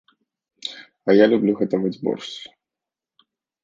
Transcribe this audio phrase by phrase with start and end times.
[1.07, 2.35] А я люблю гатаваць боршч.